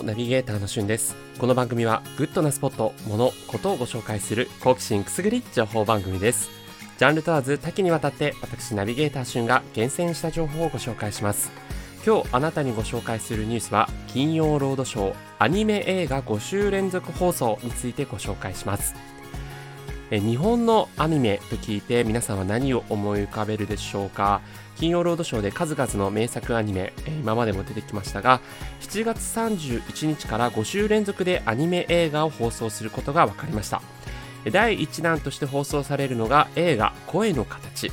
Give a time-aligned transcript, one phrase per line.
[0.00, 1.14] ナビゲーターのしゅんです。
[1.38, 6.50] この番組はグッドなスポット、物、ことをご紹介する好奇心くすぐり情報番組です。
[6.98, 11.52] ジャンル問わず多岐にわたって私ナビゲーターしゅんが厳選した情報をご紹介します。
[12.04, 18.94] 今日あなたにご紹介するニュースは金曜ロードショーアニメ映画5週連続放送についてご紹介します。
[20.20, 24.42] 日本のアニメと聞いて皆さんは何を思い浮かべるでしょうか？
[24.76, 28.40] 金曜ロードショーで数々の名作アニメ、今までも出てきましたが
[28.80, 33.80] 7月31日から5週連続でアニメ映画を放送することが分かりました。
[34.50, 37.90] 第1弾として放送されるのが映画「声の形」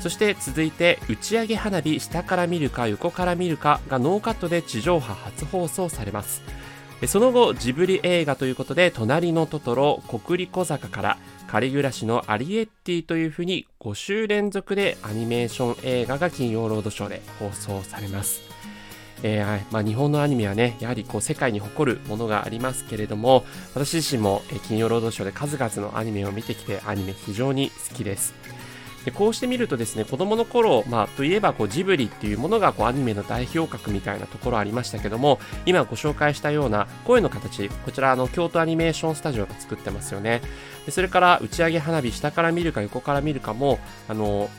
[0.00, 6.42] そして続いて打ち上げ花火下から見るか横から見るかがノーカットで地上波初放送されます。
[7.06, 18.40] その後ジブリ映画ということでとなりのトトロコクリコ坂から借りぐらしのアリエッティというふうに5週連続でアニメーション映画が金曜ロードショーで放送されます。
[19.24, 28.34] えーまあ、日本のアニメはね、やはりこう世界に誇るものがありますけれども、私自身も金曜ロードショーで数々のアニメを見てきて、アニメ非常に好きです。
[29.04, 40.40] でこうして見るとですね子供の頃、まあ、といえばこうジブリっていうものがこうアニメの代表格みたいなところありましたけども今ご紹介したような声の形こちらあの京都アニメーションスタジオが作ってますよね。
[40.86, 44.50] でそれから打ち上げ花火下から見るか横から見るかもあの、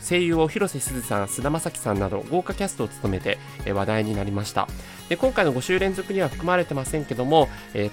[0.00, 3.38] 声優を広瀬すずさん、菅田将暉さんなど豪華キャストを務めて、
[3.72, 4.68] 話題になりました。
[5.08, 7.48] で今回の5週連続には含まれてませんけども、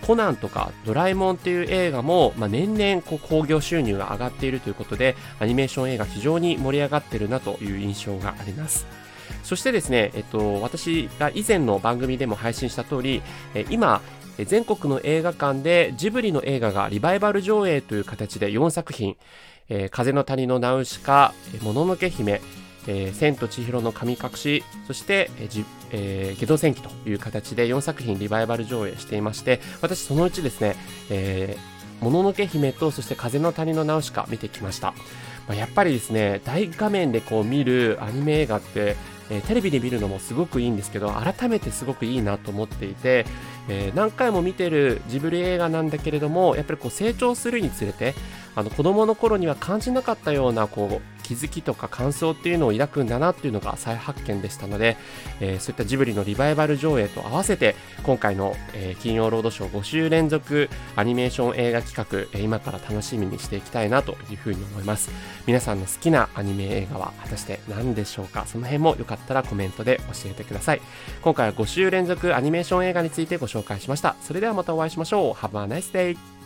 [0.06, 8.86] コナンとかドラえもんっていう映画も、まあ、年々興行収入が上がっているということで、アニメーション映画非常に盛り上がっているなという印象があります。
[9.44, 13.22] そしてですね、えっと、私が以前の番組でも配信した通り、
[13.70, 14.02] 今、
[14.46, 19.18] 全国の映画館でジブリの映画がリバイバル上映という形で4作品、
[19.70, 22.42] えー、風の谷のナウシカ、もののけ姫、
[22.88, 30.76] えー、千と千尋の神隠し、そして、えーえー、下道戦記という形で4作品リバイバル上映していまして、私そのうちですね、
[31.10, 34.94] えー、もののけ姫とそして風の谷のナウシカ見てきました。
[35.48, 38.96] まあ、やっぱりですね、大画面でこう見るアニメ映画って、
[39.30, 43.26] えー、テレビで見るのもすごくいいんですけど、改めてすごくいいなと思っていて、
[43.70, 48.16] えー、何回も見てるジブリ映画なんだけれども、やっぱりこう成長するにつれて、
[48.56, 54.96] あの子供の頃には感じなかったようなこう気づきとか感想っていうのを抱くんだなっていうのが再発見でしたので、
[55.42, 65.12] えー、そういったジブリのリバイバル上映と合わせて今回の、えー、金曜ロードショー5週連続アニメーション映画企画、えー、今から楽しみにしていきたいなというふうに思います。
[65.46, 68.46] 皆さんの好きなアニメ映画は果たして何でしょうか？
[68.48, 70.82] その辺もよかったらコメントで教えてください。
[71.22, 74.16] 今回は5週連続アニメーション映画についてご紹介しました。
[74.22, 75.34] それではまたお会いしましょう。
[75.34, 76.37] Have a nice day!